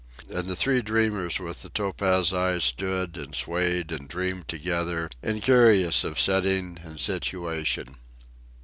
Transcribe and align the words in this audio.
And 0.31 0.47
the 0.47 0.55
three 0.55 0.81
dreamers 0.81 1.37
with 1.39 1.61
the 1.61 1.69
topaz 1.69 2.33
eyes 2.33 2.63
stood 2.63 3.17
and 3.17 3.35
swayed 3.35 3.91
and 3.91 4.07
dreamed 4.09 4.47
together, 4.47 5.11
incurious 5.21 6.03
of 6.03 6.19
setting 6.19 6.79
and 6.81 6.99
situation. 6.99 7.97